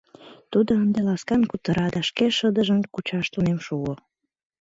Тудо 0.51 0.71
ынде 0.83 0.99
ласкан 1.07 1.41
кутыра 1.49 1.87
да 1.93 2.01
шке 2.09 2.25
шыдыжым 2.37 2.79
кучаш 2.93 3.25
тунем 3.33 3.59
шуо. 3.65 3.93